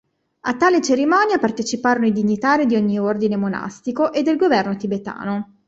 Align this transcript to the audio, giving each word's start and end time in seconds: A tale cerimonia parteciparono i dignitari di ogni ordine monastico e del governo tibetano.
A 0.39 0.55
tale 0.57 0.81
cerimonia 0.81 1.37
parteciparono 1.37 2.07
i 2.07 2.11
dignitari 2.11 2.65
di 2.65 2.75
ogni 2.75 2.97
ordine 2.97 3.35
monastico 3.37 4.11
e 4.11 4.23
del 4.23 4.35
governo 4.35 4.75
tibetano. 4.75 5.57